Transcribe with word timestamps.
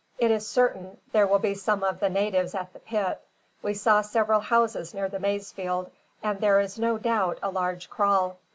"It 0.17 0.31
is 0.31 0.47
certain 0.47 0.97
there 1.11 1.27
will 1.27 1.37
be 1.37 1.53
some 1.53 1.83
of 1.83 1.99
the 1.99 2.09
natives 2.09 2.55
at 2.55 2.73
the 2.73 2.79
pit. 2.79 3.21
We 3.61 3.75
saw 3.75 4.01
several 4.01 4.39
houses 4.39 4.95
near 4.95 5.07
the 5.09 5.19
maize 5.19 5.51
field, 5.51 5.91
and 6.23 6.41
there 6.41 6.59
is 6.59 6.79
no 6.79 6.97
doubt 6.97 7.37
a 7.43 7.51
large 7.51 7.87
kraal." 7.87 8.39